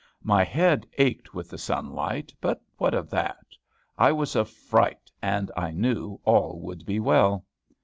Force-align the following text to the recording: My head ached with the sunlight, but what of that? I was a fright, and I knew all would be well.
My 0.23 0.43
head 0.43 0.87
ached 0.97 1.35
with 1.35 1.51
the 1.51 1.59
sunlight, 1.59 2.33
but 2.41 2.59
what 2.77 2.95
of 2.95 3.11
that? 3.11 3.45
I 3.99 4.11
was 4.11 4.35
a 4.35 4.43
fright, 4.43 5.11
and 5.21 5.51
I 5.55 5.69
knew 5.69 6.19
all 6.25 6.59
would 6.59 6.87
be 6.87 6.99
well. 6.99 7.45